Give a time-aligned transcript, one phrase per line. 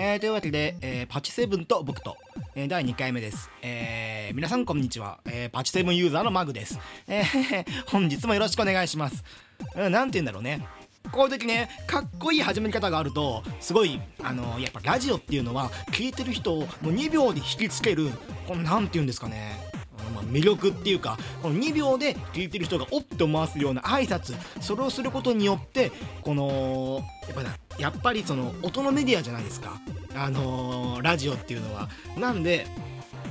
[0.00, 2.16] えー、というわけで、えー、パチセブンと僕と、
[2.54, 3.50] えー、第2回目です。
[3.62, 6.78] えー、皆さんこんにちは、えー、パチセブンユーザーのマグです。
[7.08, 9.24] えー、本日もよろしくお願いします。
[9.74, 10.64] うん、なんて言うんだろうね。
[11.10, 18.10] こういう時ね、かっこいい始め方があると、すごい、あのー、やっぱラジオっていうのは、聞いてる人をもう2秒で引きつける、
[18.46, 19.77] このなんて言うんですかね。
[20.18, 29.80] まあ、魅力っていうかこの2秒で聞いてる人がおって思わすような挨拶それをすることによってこのやっぱやっぱりその音のメディアじゃないですか。
[30.14, 31.88] あのー、ラジオっていうのは。
[32.16, 32.66] なんで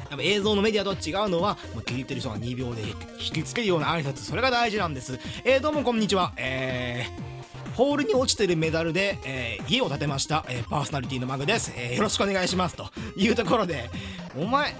[0.10, 2.82] やっぱ映像のメディアと違うのは、もう聞いてる人が2秒で
[3.20, 4.18] 引きつけるような挨拶。
[4.20, 5.20] それが大事なんです。
[5.44, 6.32] えー、どうもこんにちは。
[6.38, 12.78] えー、ホールに落ちてるメダルで、えー、家を建てました、えー、パーソナリティのマグです、えー、よろしくお願いします。
[12.78, 13.90] というところで
[14.38, 14.74] お前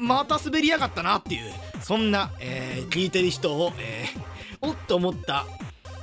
[0.00, 5.46] また滑りやがったなっていうそんな、えー、聞いてる人を、えー、おっと思った、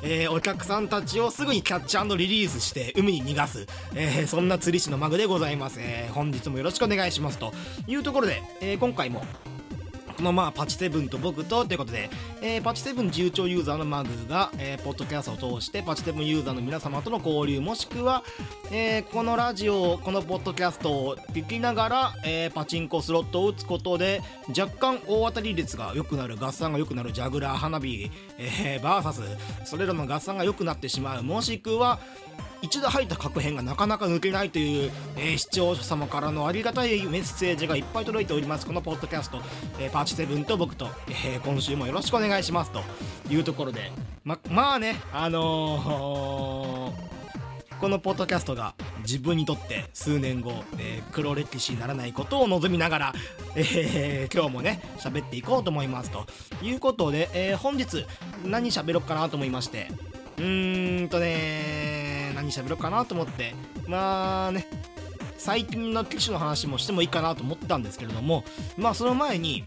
[0.04, 7.52] えー、お客さんたちをすぐにキャッチリリースして海に逃がす、えー、そんな釣り師のマグでございます、えー、本日もよろしくお願いしますと
[7.88, 9.23] いうところで、え、今回も
[10.18, 12.10] このまあパチセブンと僕とということで、
[12.42, 18.23] えー、パチセブン自由帳ユーザーのマグが、えー、ポッドキャストを通してパチセブンユーザーの皆様との交流もしくは、
[18.72, 24.23] えー、このラジオこのポッドキャストを聞きながら、えー、パチンコスロットを打つことで
[24.58, 29.22] 若干大当たり率が良くなる合算が良くなるジャグラー花火、えー、バーサス
[29.66, 32.00] それらの合算が良くなってしまうもしくは
[32.62, 38.66] 一度入った確変がなかなか抜けないという、えー、視聴者様からのありがたいメッセージがいっぱい届いております。
[38.66, 39.40] このポッドキャスト、
[39.80, 42.72] えー、パーチセブンと僕と、えー、今週もよろしくお願いします。
[42.72, 42.82] と
[43.30, 43.92] いうところで
[44.24, 53.14] ままあねあのー、このポッドキャストが自分にとって数年後、えー、黒歴史にならないことを望みながら、
[53.56, 56.12] えー、今日もね喋っていこうと思います。
[56.12, 56.26] と
[56.62, 58.06] いうことで、えー、本日
[58.44, 59.88] 何喋ろうかなと思いまして
[60.38, 61.97] うーんとね
[62.37, 63.53] 何喋ろうかなと思って。
[63.87, 64.67] まあね
[65.37, 68.43] 最近の機種の話もしてもいいかなと思ったんですけれども
[68.75, 69.64] まあその前に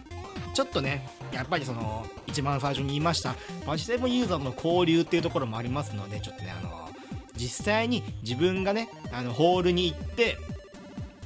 [0.53, 6.91] ちょっとねやっぱりその一番最初に言いましたパチセブンユーザーとの交流っていうところもありますのでちょっとねあの
[7.37, 10.37] 実際に自分がねあのホールに行って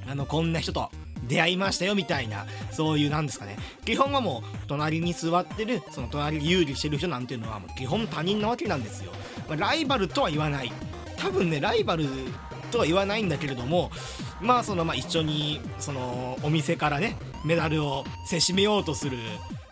[0.06, 0.90] あのこんな人と
[1.26, 3.56] 出会いましたよみたいなそういうなんですかね。
[3.86, 9.10] 基本はもう隣に座ってるその隣に有利してる人なんていうのはもう基本他人なわけなんですよ、
[9.48, 10.70] まあ、ライバルとは言わない。
[11.24, 12.06] 多分ねライバル
[12.70, 13.90] とは言わないんだけれども
[14.42, 19.16] まあそのまあ一緒にそのお店からねメダルをせしめようとする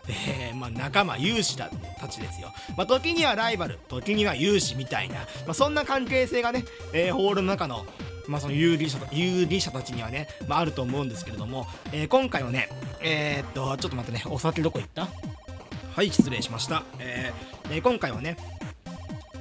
[0.09, 7.85] えー、まあ、仲間有志だたちですよ、まあ、時にはライバル時には有志みたいな、まあ、そんな関係性がね、えー、ホールの中の
[8.27, 12.69] まあ、その有利者有利者たちにはね、まあ、あると思うんですけれども、えー、今回はね
[13.01, 15.07] えー、っとちょっと待ってねお酒どこ行った？
[15.93, 18.37] はい失礼しました、えー、今回はね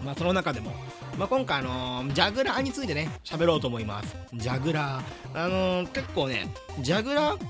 [0.05, 0.73] まあ、その中でも、
[1.19, 4.17] まあ、今回、あのー、ジャグラーについてね、喋ろうと思います。
[4.35, 5.45] ジャグラー。
[5.45, 7.47] あのー、結構ね、ジャグラー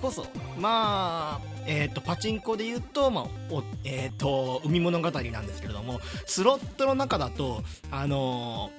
[0.00, 0.26] こそ、
[0.58, 8.70] まあ、えっ、ー、と、パチンコで言うと、まあ、おえっ、と、海物語なんですけれども、スロットの中だと、あの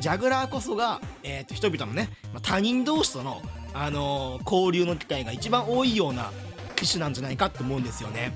[0.00, 3.42] ジャグラーこそが、えっ、と、人々のね、まあ、他人同士との、
[3.76, 6.30] あの交流の機会が一番多いような
[6.76, 8.32] 機種なんじゃないかって思うんですよね。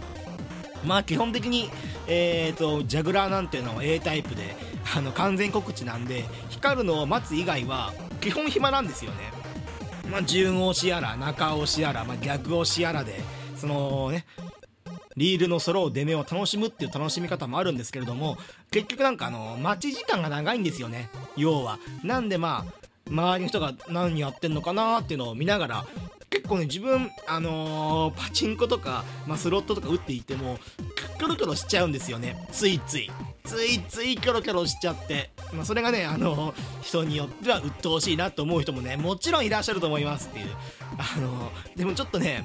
[0.84, 1.70] まあ基本的に、
[2.06, 4.56] えーと、ジャグラーなんていうのは A タイプで
[4.96, 9.32] あの完全告知なんで光るのを待つ以外は基本暇なんですよね。
[10.10, 13.20] まあ、順押しやら中押しやら、まあ、逆押しやらで
[13.56, 14.24] そのね
[15.18, 18.38] リールの揃う出目を楽しむっていう楽しみ方もあるんですけれども
[18.70, 25.86] 結局なんかあの待ち時間が長いんですよね要はなんでまあ周りの人が何やってんのかなっていうのを見ながら
[26.30, 30.58] 結構ね自分あのー、パチンコとか、まあ、スロットとか打っていても
[31.18, 32.46] キョロキョロしちゃうんですよね。
[32.52, 33.10] ついつい。
[33.44, 40.46] ついついキョロキョロしちゃって、まあ、それがねあのー、人によっては鬱陶しいなと思う人もねもちろんいらっしゃると思いますっていう。
[40.98, 42.44] あのー、でもちょっとね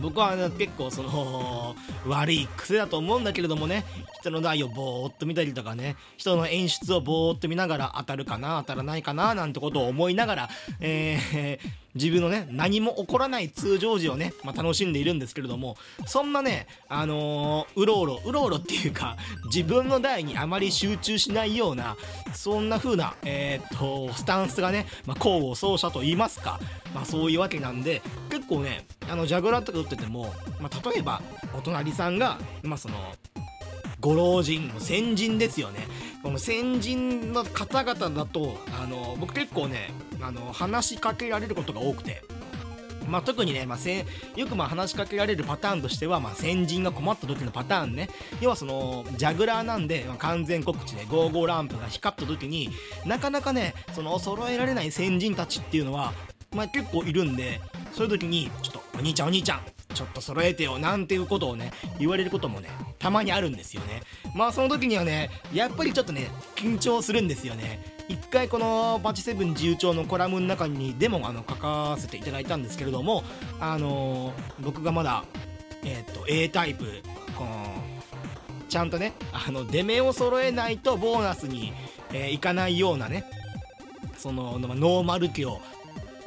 [0.00, 1.76] 僕は、ね、結構その
[2.06, 3.84] 悪い癖だと思うんだけれどもね
[4.20, 10.48] 人の台をぼーっと見たりとかね人の演出をぼーっと見ながら当たるかな当たらないかななんてことを思いながら、
[10.80, 15.76] えー、自分のね何も起こらない通常時をね、まあ、楽しんでいるんですけれども
[16.06, 19.16] そんなねあのー、うろうろうろうろっていうか
[19.46, 21.96] 自分の台にあまり集中しないような
[22.32, 23.78] そんな風なえー、っ
[24.08, 26.60] とスタンスがね、まあ、功を奏者と言いますか、
[26.94, 31.22] まあ、そういうわけなんで結構ねあのジャグラーとか打ってても、まあ、例えば
[31.56, 32.94] お隣さんがまあその
[34.00, 35.86] ご老人先人ですよね。
[36.22, 42.22] この先人の方々だとあの僕結構ねあの話しかけられることが多くて。
[43.08, 44.06] まあ、特にね、まあ、せ
[44.36, 48.08] よくまあ話しかけられるパターンとしては、まあ、先人が困った時のパターンね。
[48.40, 52.70] 要はそのジャグラーなんで、まあ、完全告知で55ランプが光った時に
[53.04, 56.12] なかなかねその揃えられない先人たちっていうのは、
[56.54, 57.60] まあ、結構いるんで
[57.92, 59.60] そういう時にちょっとお兄ちゃんお兄ちゃん
[59.94, 64.02] ちょっと揃えてよなんていうことをね言われることもねたまにあるんですよね。
[64.34, 68.00] まあその時にはねやっぱりちょっとね緊張するんですよね。
[68.08, 73.22] 一回このバチセブン自由帳のコラムの中にでもあの書かせていただいたんですけれども
[73.60, 75.24] あの、僕がまだ
[75.84, 77.02] えっ、と A タイプ
[77.36, 77.50] この
[78.68, 81.72] ちゃんとねあの出目を揃えないとボーナスに、
[82.12, 83.24] えー、いかないようなね
[84.18, 85.60] そのノーマル期を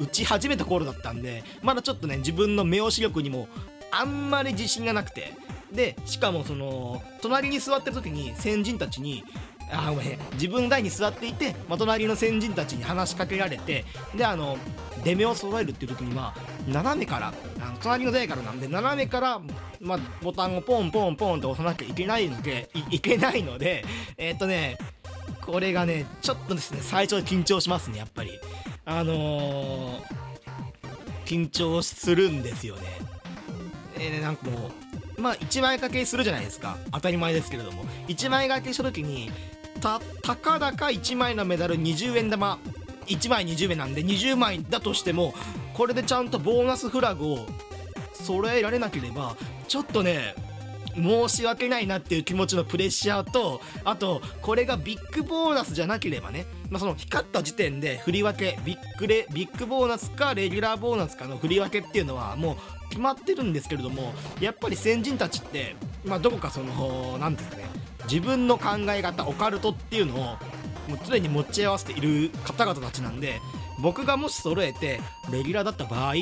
[0.00, 3.48] 打ち始めた頃だったんでまだちょっとね自分の目押し力にも
[3.90, 5.32] あんまり自信がなくて
[5.72, 9.24] でしかもその隣に座ってる時に先人たちに
[9.72, 14.58] あごめん自分台に座っていて、まあ、隣の先人たちに話しかけられてであの
[15.02, 16.34] 出目を揃えるっていう時には
[16.68, 19.40] 斜めからあの隣の台からなんで斜めから、
[19.80, 23.84] まあ、ボタンをポンポンポンと押さなきゃいけないのでいけないので
[24.16, 24.78] えー、っとね
[25.46, 28.30] これがねちょっとですね最初緊張しますねやっぱり。
[28.86, 30.02] あのー、
[31.24, 32.82] 緊張するんですよね。
[33.96, 34.70] えー、なんかも
[35.16, 36.76] うまあ1枚掛けするじゃないですか。
[36.92, 37.84] 当たり前ですけれども。
[38.08, 39.30] 1枚掛けした時に
[39.80, 42.58] たたかだか1枚のメダル20円玉。
[43.06, 45.34] 1枚20円なんで20枚だとしても
[45.74, 47.38] これでちゃんとボーナスフラグを
[48.14, 49.36] 揃えられなければ
[49.68, 50.34] ちょっとね
[50.96, 70.18] 申し訳ないなっていう気持ちのプレッシャーとあとこれがビッグボーナスじゃなければね、まあ、その光った時点で振り分けビッグレビッグボーナスかレギュラーボーナスかの振り分けっていうのはもう決まってるんですけれどもやっぱり先人たちって、まあ、どこかその何て言うんですかね自分の考え方オカルトっていうのを
[70.88, 73.40] もう常に持ち合わせている方々たちなんで
[73.82, 75.00] 僕がもし揃えて
[75.32, 76.14] レギュラーだった場合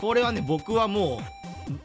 [0.00, 1.37] これはね僕はもう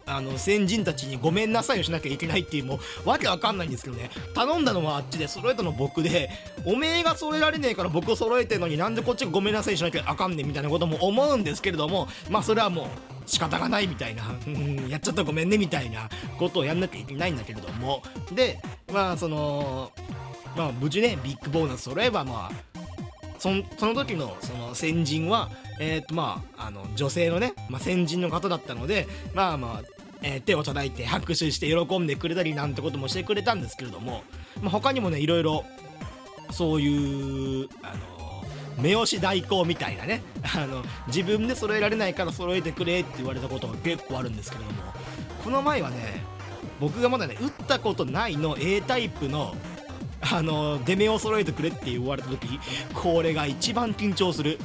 [0.06, 4.10] あの先人たちにごめんなさいをしなきゃいけないっていうもうわけわかんないんですけどね。
[4.34, 6.30] 頼んだのはあっちで揃えたの僕で
[6.66, 12.86] おめえが揃えられねえから僕を揃えてるのになんでこっちがごめんなさいしなきゃあかんねんみたいなことも思うんですけれどもまあそれはもう
[13.26, 14.24] 仕方がないみたいな
[14.88, 18.04] やっちゃったごめんねみたいなことをやんなきゃいけないんだけれども。
[18.34, 18.60] で
[18.92, 19.92] まあその
[20.56, 22.73] まあ無事ねビッグボーナス揃えばまあ
[23.44, 29.88] その時のその先人は、えーとまあ、あの女性のね、まあ、先人の方だったのでまあまあ、
[30.22, 34.24] えー、手を叩いて拍手して喜んでくれたりなんてこともしてくれたんですけれども、
[34.62, 35.66] まあ、他にもねいろいろ
[36.52, 40.24] そういうあの目押し代行みたいなね
[40.56, 44.94] あの自分で揃えられないから揃えてくれって言われたことが結構あるんですけれども
[45.44, 46.24] この前はね
[46.80, 49.54] 僕がまだね打ったことないの A タイプの
[50.32, 52.60] あの出目を揃えてくれって言われた時
[52.94, 54.58] これが一番緊張する。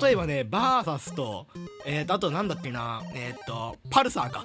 [0.00, 1.46] 例えばねバーサスと
[1.84, 4.44] えー、とあと何だっけなえっ、ー、とパルサーか。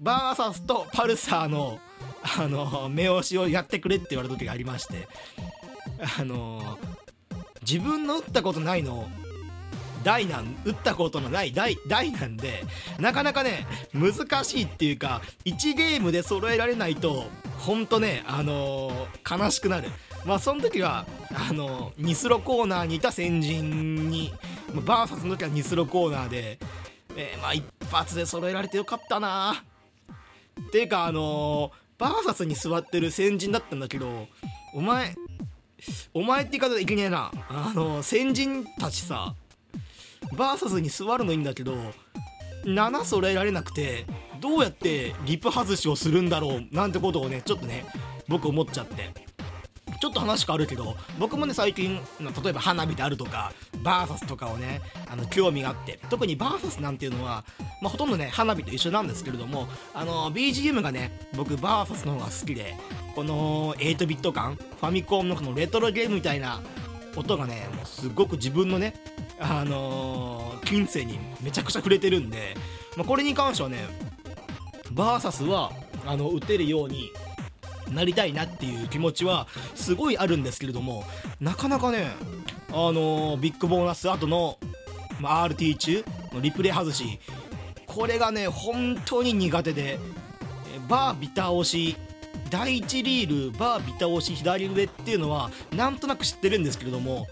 [0.00, 1.80] バーサスとパルサーの
[2.38, 5.08] あの目押しをやってくれって言われた時がありまして。
[6.18, 6.78] あの
[7.62, 9.08] 自分の打ったことないのを
[10.02, 12.64] 大なん打ったことのない大大なんで
[12.98, 17.24] なかなかね難しいっていうか1ゲームで揃えられないと
[17.58, 19.88] ほんとねあのー、悲しくなる。
[20.24, 24.34] まあその時はあの、ニスロコーナーにいた先人に
[24.84, 26.58] バーサスの時はニスロコーナーで、
[27.16, 29.64] えー、まあ一発で揃えられてよかったな。
[30.60, 34.26] っていうかあのバーサスに座ってる先人だったんだけど
[34.74, 35.14] お前
[36.12, 37.30] お前って言い方でいけねえな。
[37.48, 39.34] あの先人たちさ
[40.36, 41.74] バーサスに座るのいいんだけど
[42.64, 44.06] 7揃えられなくて
[44.40, 47.84] どうやってリプ外しをするんだろうなんてことをねちょっとね
[48.28, 49.28] 僕思っちゃって。
[50.00, 57.44] ちょっと話変わるけど僕もね最近例えば花火であるとかバーサスとかをねあの興味があって特にバーサスなんていうのは、
[57.82, 62.76] まあ、ほとんどね花火と一緒なんですけれどもあの BGM がね僕バーサスの方が好きで
[63.14, 66.62] この8ビット感ファミコンのこのレトロゲームみたいな
[67.18, 68.94] 音がねもうすごく自分のね
[69.40, 72.54] あのー、近世にめちゃくちゃ触れてるんで、
[72.96, 73.78] まあ、これに関してはね
[74.92, 75.72] バーサスは
[76.06, 77.10] あの打てるように
[77.92, 81.04] なりたいなっていう気持ちはすごいあるんですけれども
[81.40, 82.10] なかなかね
[82.70, 84.58] あのー、ビッグボーナス後の、
[85.20, 87.18] まあ、RT 中のリプレイ外し
[87.86, 89.98] これがね本当に苦手で
[90.88, 91.96] バービター押し
[92.50, 97.26] 第1リールバービタ押し左上っていうのはなんとなく知ってるんですけれども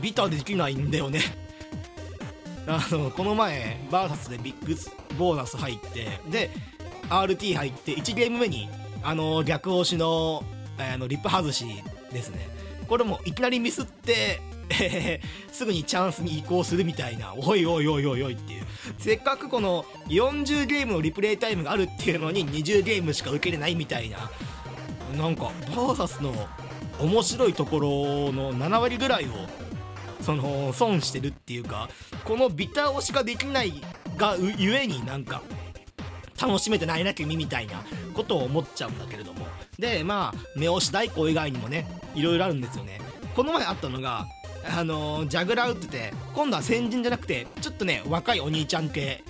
[0.00, 1.20] ビタできないんだよね。
[2.66, 4.74] あのこの前バーサスでビッグ
[5.18, 6.50] ボーナス入ってで
[7.10, 8.68] RT 入って1ゲーム目に
[9.02, 10.44] あの逆押しの
[10.78, 11.66] あのリップ外し
[12.12, 12.48] ですね。
[12.88, 14.40] これもいきなりミスって
[15.52, 17.34] すぐにチャンスに移行するみたいな。
[17.34, 18.66] おいおいおいおいおいっていう。
[18.98, 24.30] せっかくこの40ゲームのリプレイタイムがあるっていうのに20ゲームしか受けれないみたいな。
[25.16, 26.34] なんかバーサスの
[26.98, 27.88] 面白いところ
[28.32, 29.28] の7割ぐらいを
[30.20, 31.88] その損してるっていうか
[32.24, 33.80] このビター押しができない
[34.16, 35.42] がゆえになんか
[36.40, 37.82] 楽しめてないな君みたいな
[38.14, 39.46] ことを思っちゃうんだけれども。
[39.78, 43.00] でまあ目押し代行以外にもねいろいろあるんですよね。
[43.34, 44.26] この前あったのが
[44.64, 49.22] あのー、ジャグラー打ってて今度は先人じゃなくてちょっとね若いお兄ちゃん系。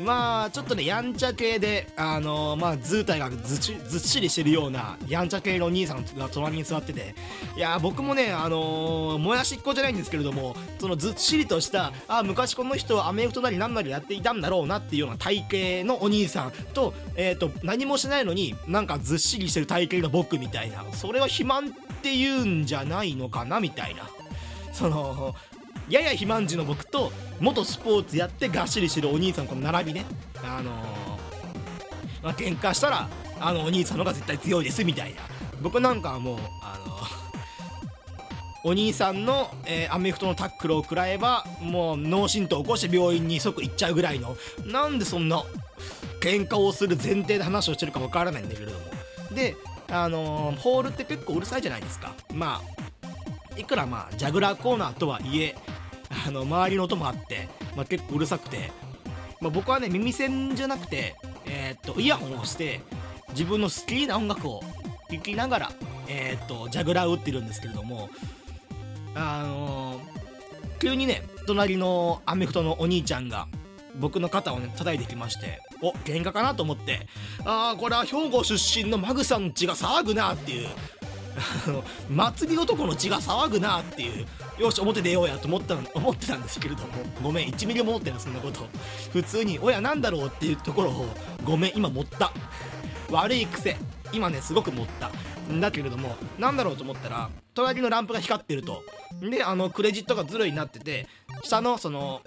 [0.00, 7.14] まあちょっとねやんちゃ系であのー、まあ図体がずっしりしてるようなやんちゃ系のお兄さんが隣に座ってて。
[7.56, 20.84] いや僕もねあのー、もやしっこじゃないんですけれどもそのずっしりとしたあ昔この人アメフトなり何なりやっていたんだろうなっていうような体型のお兄さんと,、えーと、と何もしないのになんかずっしりしてる体型の僕みたいな。
[20.92, 21.70] それは肥満っ
[22.02, 24.10] ていうんじゃないのかなみたいな。
[24.74, 25.34] その
[25.88, 30.04] やや肥満児の僕と元スポーツやってがっしりしてるお兄さんこの並びね。
[30.42, 30.74] あのー、
[32.22, 33.08] まあ喧嘩したら
[33.40, 35.20] あのお兄さんの方が絶対強いですみたいな。
[35.62, 36.94] 僕なんかはもうあの
[38.64, 44.36] お兄さんの、えー、アメフトのタックルを食らえばもう脳震盪を起こして病院に即行っちゃうぐらいの。
[44.66, 45.44] なんでそんな
[46.20, 48.78] 喧嘩をする前提で話をしてるかわからないんだけれども。
[49.34, 49.54] で
[49.90, 52.14] あのー、ホールって結構うるさいじゃないですか。
[52.32, 52.83] まあ
[53.56, 55.54] いくらまあジャグラーコーナーとはいえ
[56.26, 58.70] あの周りの音もあって、まあ、結構うるさくて、
[59.40, 62.80] まあ、僕はね耳栓じゃなくて、えー、っとイヤホンをして
[63.30, 64.62] 自分の好きな音楽を
[65.10, 65.72] 聴きながら、
[66.08, 68.10] えー、っとジャグラーを打ってるんですけれども
[69.14, 73.48] あのー、急にね隣のアメフトのお兄ちゃんが
[73.96, 77.06] 僕の肩をね叩いてきましてお喧嘩かなと思って
[77.44, 80.68] ああこれは兵庫出身のマグさんの血が騒ぐなっていう
[82.10, 84.26] 祭り男の血が騒ぐなっていう
[84.62, 86.88] よし表出ようやと思った思ってたんですけれども
[87.22, 88.66] ごめん1ミリも思ってないそんなこと。
[89.12, 91.06] 普通に親なんだろうっていうところを
[91.44, 92.32] ごめん今持った。
[93.10, 93.76] 悪い癖
[94.12, 95.10] 今ねすごく持った。
[95.52, 98.82] んだけれどもなんだろうと思ったら隣のランプが光ってると。
[99.20, 101.06] であのクレジットがズルになってて
[101.42, 102.22] 下のその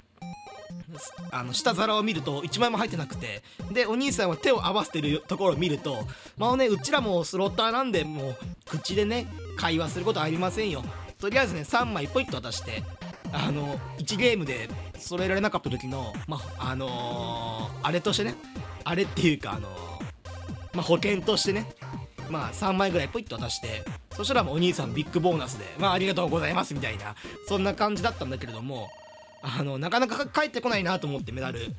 [1.32, 6.06] あの下皿を見ると1枚も入ってなくてでお兄さんは手を合わせてるところを見ると
[6.38, 10.84] まあねうちらもスロッターなんでもう口でね会話することありませんよ。
[11.20, 12.84] とりあえずね3枚ポイッと渡して
[13.32, 18.36] あの1ゲームで揃えられなかった時のまああのー、あれとしてね
[18.84, 21.68] あれっていうかあのー、まあ、保険としてね
[22.30, 27.16] まあ3枚ぐらいポイッと渡してそしたらもうお兄さんビッグボーナスでまあありがとうございますみたいな
[27.48, 28.90] そんな感じだったんだけれども
[29.42, 31.76] あのなかなか帰ってこないなと思ってメダル。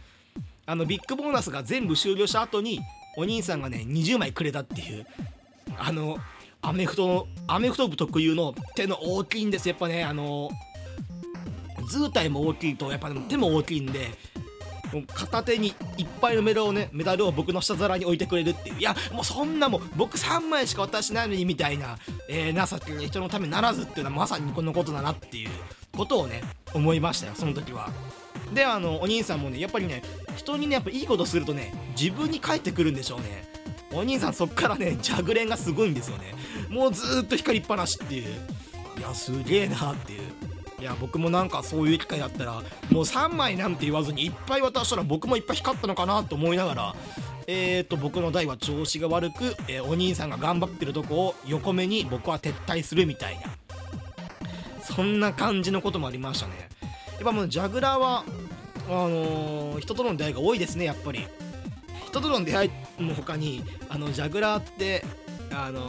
[0.67, 2.81] あのビッグボーナスが全部終了した後に
[3.17, 5.07] お兄さんがね20枚くれたっていう。
[5.79, 6.19] あの
[6.61, 9.69] アメフトアメフト部特有の手の大きいんです。
[9.69, 10.51] やっぱねあの
[11.89, 14.11] 図体も大きいとやっぱ手も大きいんで
[15.15, 18.79] 片手にいっぱいのメダルをねメダルを僕の下皿に置いてくれるっていう。
[18.79, 21.99] いやもうそんなもん僕3枚しか渡してないのにみたいな、
[22.29, 25.51] えー、情けに人のためならずっていうのはまさにこのことだなっていう。
[25.97, 26.43] ことをね
[26.75, 27.91] 思いましたよその時は。
[28.53, 30.03] であのお兄さんもねやっぱりね
[30.37, 33.49] 人にねやっぱいいことするとね自分に返ってくるんでしょうね。
[33.93, 36.35] お兄さんそっからねジャグレンがすごいんですよね。
[36.69, 38.25] もうずっと光りっぱなしっていう。
[38.99, 40.21] いやすげえなっていう。
[40.81, 46.95] いや僕もなんかそういう機会だったらもう3枚なんて言わずにいっぱい渡したら僕もいっぱい光ったのかなと思いながら
[47.49, 53.51] えーと僕の代は調子が悪く、えー、お兄さんが頑張ってるとこを横目に僕は撤退するみたいな。
[54.95, 56.69] そんな感じのこともありましたね。
[57.15, 58.25] やっぱもうジャグラーは
[58.89, 61.27] あのー、人との出会いが多いですねやっぱり。
[62.07, 65.05] 人との出会いの他にあのジャグラーって
[65.53, 65.81] あの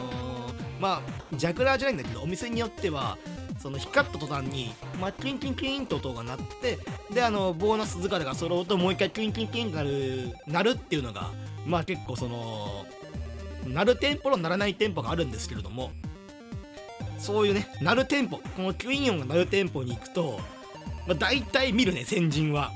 [0.80, 3.16] まあジャグラーじゃないんだけどお店によっては
[3.58, 6.78] その光った途端に、まあ、キンキンキンと音が鳴って
[7.12, 11.30] であのボーナス疲れが揃うともう一回キンキンキンとなるなるっていうのが
[11.66, 12.86] まあ結構その
[13.66, 15.90] 鳴るテンポの鳴らないテンポがあるんですけれども
[17.20, 20.40] そういうね鳴るテンポこのキュイン音が鳴るテンポに行くと、
[21.06, 22.72] まあ、大体見るね先人は。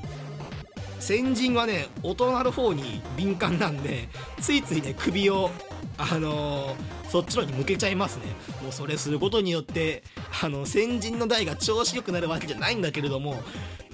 [1.00, 4.08] 先人はね音鳴る方に敏感なんで
[4.40, 5.50] ついついね首を
[5.98, 8.24] あのー、そっちの方に向けちゃいますね。
[8.62, 10.02] もうそれすることによって
[10.42, 13.42] あの先人の台が調子良くなるわけじゃないんだけれども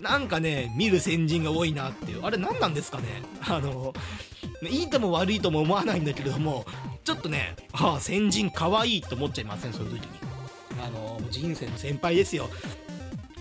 [0.01, 2.23] なんかね見る先人が多いなっていう。
[2.23, 3.05] あれ何なんですかね？
[3.41, 3.93] あの
[4.71, 6.65] いいとも悪いとも思わないんだけれども
[7.03, 9.73] ちょっとねああ先人かわいいと思っちゃいません？
[9.73, 10.20] そういう時に。
[10.79, 12.49] あの人生の先輩ですよ。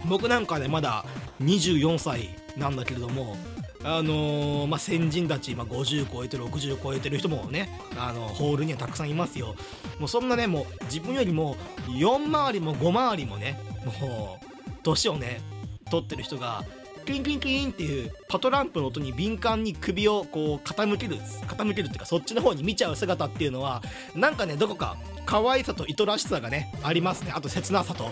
[0.07, 1.05] 僕なんかねまだ
[1.41, 3.37] 24歳なんだけれども
[3.83, 9.55] あのー、まあ、先人たち、まあ、50超えてる60超えてる人もねあのホールにはたくさんいますよ。
[9.99, 11.55] もうそんなねもう自分よりも
[11.87, 15.41] 4回りも5回りもねもう年をね
[15.89, 16.63] 取ってる人が
[17.09, 23.81] クリンクリンクリンっていうパトランプの音に敏感に首をこう傾ける傾けるっていうかそっちの方に見ちゃう姿っていうのは
[24.13, 27.31] なんかねどこか可愛さと愛らしさがねありますね。
[27.35, 28.11] あと切なさと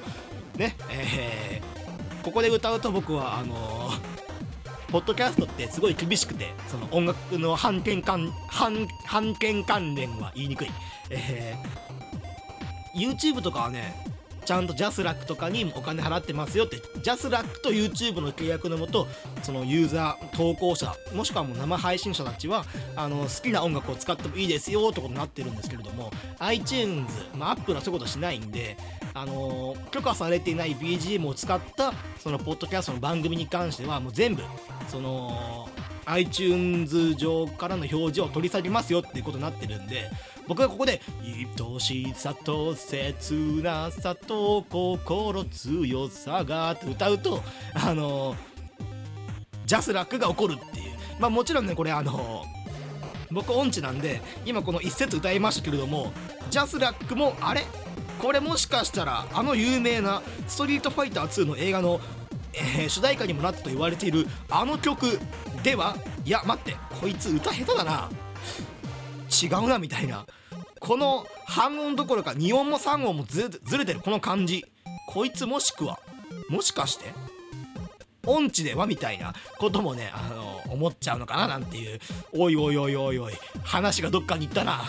[0.57, 4.17] ねえー、ここで歌うと僕はあのー
[4.87, 10.69] ポッドキャストってすごい厳しくてその音楽の判権関判判権関連は言いにくい、
[11.09, 14.16] えー、YouTube とかはね
[14.47, 19.05] ちゃんとジャスラックとかにお金払ってますよってジャスラックと YouTube の契約のもと
[19.43, 22.63] そのユーザー投稿者もしくはもう生配信者たちは
[22.95, 28.77] あの好きな音楽を使ってもいいですよってことになってるんですけれども iTunes、まあ、Apple はそういうことしないんで
[29.13, 34.43] あの、許可されていない BGM を使ったそのポッドキャストの番組に関してはもう全部
[34.87, 35.67] その
[36.07, 40.09] iTunes 上からの表示を取り下げますよっていうことになってるんで
[40.47, 48.35] 僕がここで「愛しさと切なさと心強さが」って歌うとあの
[49.65, 50.97] ジャスラックが怒るっていう。
[51.19, 52.45] まあもちろんねこれあの
[53.31, 56.13] 僕音痴なんで今この一節歌いましたけれども
[56.49, 57.63] ジャスラックもあれ？
[58.19, 61.99] これもしかしたらあの有名な「ストリートファイター2」の映画の
[62.59, 65.19] えー、主題歌にもなったと言われているあの曲
[65.67, 68.09] ではいや待ってこいつ歌下手だな。
[69.43, 70.25] 違うなみたいな。
[70.79, 74.65] この半音どころか2音も3音もずずれてるこの感じ。
[75.09, 75.99] こいつもしくは
[76.47, 77.11] もしかして
[78.25, 81.99] 音痴ではみたいなこともねあの思っちゃうのかななんていう
[82.31, 83.33] おいおいおいおいおい
[83.65, 84.83] 話がどっかに行ったな。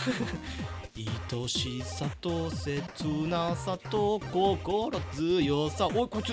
[0.98, 2.82] 愛しさと切
[3.28, 5.86] なさと心強さ。
[5.86, 6.30] おいこいつ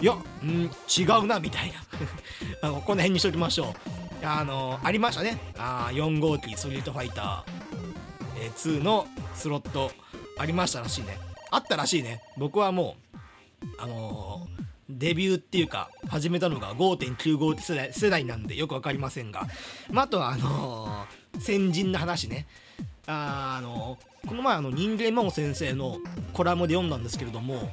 [0.00, 1.78] いやん違うなみたいな。
[2.60, 3.74] あのこの辺にしときましょ
[4.22, 4.26] う。
[4.26, 5.38] あのありましたね。
[5.56, 7.42] あ4号機ストリートファイター、
[8.38, 9.90] えー、2のスロット
[10.36, 11.18] ありましたらしいね。
[11.50, 12.20] あったらしいね。
[12.36, 12.96] 僕はも
[13.62, 19.48] うあのー、デビューっていうか始めたのが5.95世代世代なんでよく分かりませんが、
[19.90, 22.46] まあ、あとはあのー、先人の話ね。
[23.06, 25.98] あのこの前あの人間マモ先生の
[26.32, 27.72] コラムで読んだんですけれども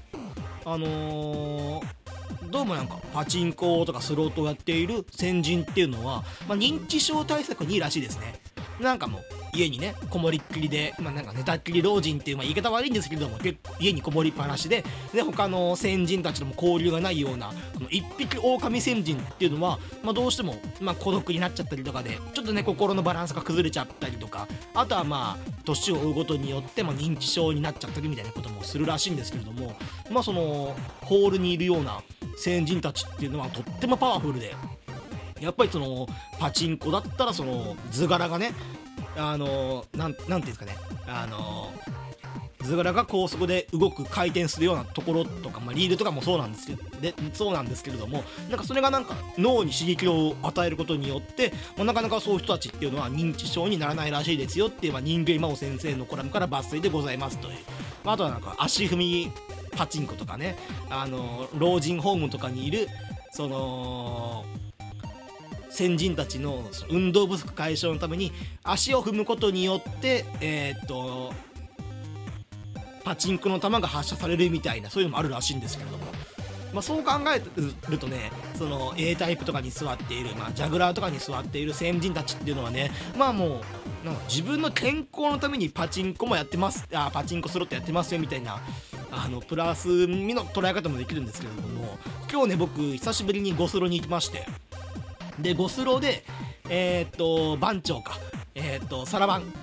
[0.66, 8.40] あのー、どうもなんかパチンコとかスロートをやっている先人っていうのは、まあ、認知症対策にいいらしいですね。
[8.80, 9.22] なんかもう
[9.54, 13.38] 家にねこもりっきりで、まあ、なんか寝たっきり老人っていう、まあ、言い方悪いんですけれども
[13.80, 29.76] 家にこもりっぱなしでで他の先人たちとも交流がないようなこの一匹狼先人っていうのは、まあ、どうしても、まあ、孤独になっちゃったりとかでちょっとね心のバランスが崩れちゃったりとかあとはまあ年を追うごとによって、まあ、認知症になっちゃったりみたいなこともするらしいんですけれども
[30.10, 32.02] まあそのホールにいるような
[32.38, 34.56] 先人たちっていうのはとってもパワフルで
[35.42, 36.08] やっぱりその
[36.40, 38.54] パチンコだったらその図柄がね
[39.18, 40.76] あのなんていうんですかね。
[41.08, 41.72] あの
[42.62, 57.58] 図柄が高速で動く回転するようなところとか、まあ、リールとかもそうなんですけどでそうなんですけれどもなんかそれがなんか脳に刺激を与えることによって、まあ、なかなかそういう人たちっていうのは認知症にならないらしいですよっていう、まあ、人間魔王先生のコラムから抜粋でございますという、
[58.04, 59.32] まあ、あとはなんか足踏み
[59.76, 60.58] パチンコとかね
[60.90, 62.88] あの老人ホームとかにいる
[63.32, 64.44] その
[65.70, 68.32] 先人たちの運動不足解消のために
[68.64, 71.34] 足を踏むことによってえー、っと
[73.04, 76.06] パチンコの球が発射されるみたいなそういうのもあるらしいんですけれども、
[76.74, 77.42] まあ、そう考え
[77.90, 83.62] るとねその A タイプとかに座っている、まあ、ジャグラーとかに座っている先人たちっていうのはねまあも
[84.04, 88.60] うなんか自分の健康のためにパチンコもやってますあパチンコスロットやってますよみたいな
[89.12, 91.98] あのプラス味の捉え方もできるんですけれども
[92.32, 94.69] 今日ね僕久しぶりにゴスロに行きまして。
[95.42, 96.24] でゴスロで
[96.70, 98.18] えー、っと番長か
[98.56, 99.54] えー、っとサラバン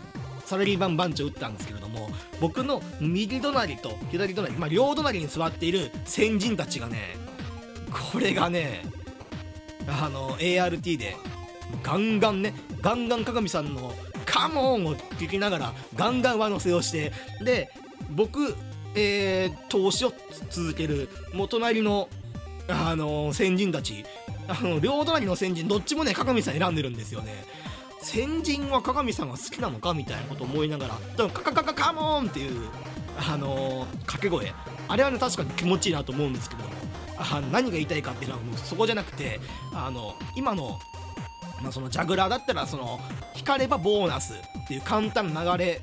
[0.44, 2.08] サラリーマン番長打ったんですけれども
[2.40, 7.16] 僕の右隣と左隣、まあ、両隣に座っている先人たちがね
[8.12, 8.82] これがね
[9.88, 11.16] あの ART で
[11.82, 13.92] ガンガンねガンガン鏡さんの
[14.24, 17.12] 「カモン!」を聞きながらガンガン上乗せをして
[17.42, 17.70] で
[18.10, 18.54] 僕、
[18.94, 20.12] えー、投資を
[20.50, 22.08] 続けるもう隣の
[22.68, 24.04] あの先人たち
[24.48, 27.44] あの両隣の先人どっちもね鏡さん選んでるんですよね
[28.00, 30.94] 先人は鏡さんが好きなのかみたいなこと思いながら
[31.28, 32.68] 「カカカカカモン!」っていう
[33.18, 34.52] あの、掛け声
[34.88, 36.64] あれはね確かに気持ちいいなと思うんですけど
[37.18, 39.40] あ何が言いたいかっていうのはもうそこじゃなくて
[39.72, 40.78] あの今の,、
[41.62, 43.00] まあそのジャグラーだったらその
[43.34, 45.80] 光ればボーナスっていう簡単な流れ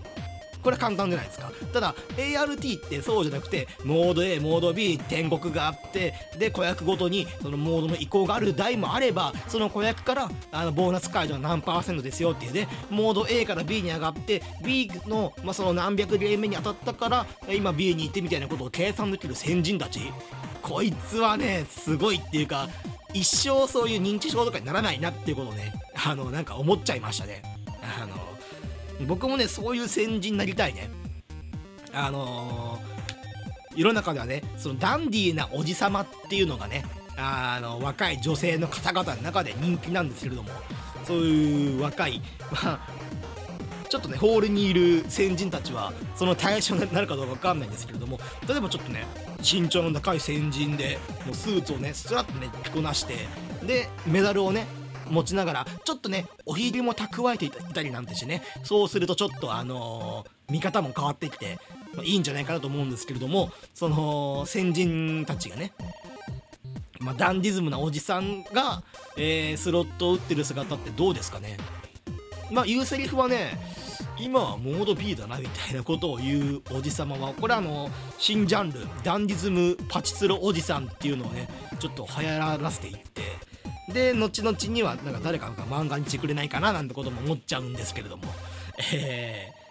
[0.63, 1.51] これ簡単じゃないですか。
[1.73, 19.99] ただ ART ってそうじゃなくてモード A モード B 天国があってで子役ごとにそのモードの移行がある台もあればその子役からあのボーナス解除は何パーセントですよっていうでモード A から B に上がって B の,、まあその何百ゲーム目に当たったから今 B に行ってみたいなことを計算できる先人たち。
[20.61, 22.69] こいつはねすごいっていうか
[23.13, 25.73] 一生そういう認知症とかにならないなっていうことをね
[26.05, 27.52] あのなんか思っちゃいましたね。
[29.07, 30.89] 僕もねそういう先人になりたいね。
[31.93, 36.85] あのー、世の中ではねそのダンディーなおじさまっていうのがね
[37.17, 40.49] あの若い女性の方々の中で人気なんですけれども
[41.05, 42.79] そういう若い、まあ、
[43.89, 49.05] ちょっとねホールにいる先人たちはその対象になるかどうか分かんないんですけれども例えばちょっとね
[49.39, 53.13] 身長の高い先人でもうスーツをねスラッとね着こなして
[53.65, 54.65] でメダルをね
[55.13, 61.59] 持ちながらちょっとねおひげも蓄えていたりなんてしてねそうするとちょっとあのー、見方も変わってきて、
[61.95, 65.73] まあ、いいんじゃないかなと思うんですけれどもその先人たちがね
[66.99, 68.81] まあ、ダンディズムなおじさんが、
[69.17, 71.57] えー、スロットを打ってる姿ってどうですかね。
[72.49, 73.57] まあ言うセリフはね
[74.17, 81.49] 今はモード B だなみたいなことを言うおじさまはこれあの新ジャンルダンディズムパチスロおじさんっていうのをね
[81.79, 83.21] ちょっと流行らせていって
[83.89, 88.23] で後々にはなんか誰かが漫画にしてくれないかななんてことも思っちゃうんですけれども
[88.93, 89.63] えー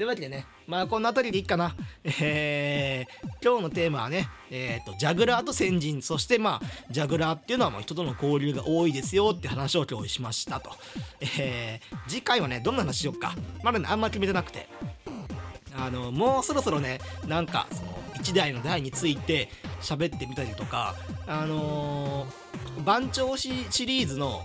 [0.00, 1.76] というわけでね、まあこの辺りでいいかな。
[2.06, 10.70] えー、今日のテーマはね、えっ、ー、と、ジャグラーと先人、そしてまあ、ジャグラーっていうのはまあ人との交流が多いですよって話を今日しましたと。
[11.38, 13.34] えー、次回はね、どんな話しようか。
[13.62, 14.70] まだね、あんま決めてなくて。
[15.76, 19.48] あの、もうそろそろね、なんか、その、1台の台について
[19.80, 20.94] 喋ってみたりとか、
[21.26, 24.44] あのー、番長シリーズの、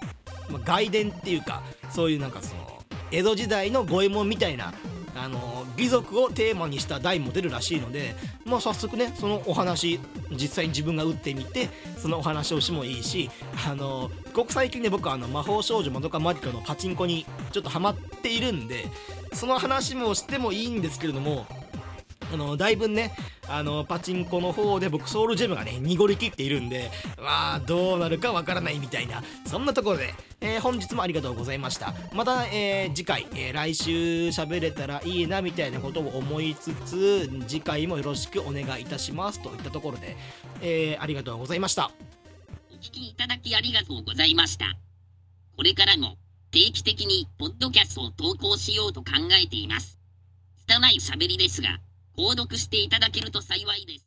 [0.49, 4.73] まあ、外伝っていうか、そういうなんかその、江戸時代の五右衛門みたいな
[5.15, 9.99] あの義族をテーマにした台も出るらしいので、まあ、早速ねそのお話
[10.31, 13.29] 実際に自分が打ってみてそのお話をしてもいいし
[13.65, 18.85] あのごく最近ね僕はあの魔法少女まどかマリカのパチンコにちょっとハマっているんで
[19.33, 21.45] その話もしてもいいんですけれども
[22.33, 23.15] あのだいぶね
[23.47, 31.93] あのパチンコの方で僕ソウルジェムがね濁りきっているんでまあどうなるかわからないみたいなそんなところで、えー、本日もありがとうございました。
[32.13, 40.15] また、えー、次回、えー、来週喋れたらいいなみたいなことを思いつつ次回もよろしくお願いいたしますといったところで、
[40.61, 41.91] え、ありがとうございました。
[42.71, 44.65] お聞きいただきありがとうございました。
[45.55, 46.17] これからも
[46.51, 49.11] 定期的にポッドキャストを投稿しようと考
[49.41, 49.99] えています。
[50.67, 51.79] 拙い喋りですが
[52.17, 54.05] 購読していただけると幸いです。